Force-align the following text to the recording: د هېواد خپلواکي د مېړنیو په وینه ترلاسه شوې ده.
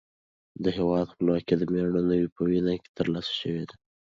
د 0.63 0.65
هېواد 0.77 1.11
خپلواکي 1.13 1.53
د 1.57 1.63
مېړنیو 1.73 2.33
په 2.35 2.41
وینه 2.47 2.73
ترلاسه 2.97 3.33
شوې 3.41 3.63
ده. 3.69 3.75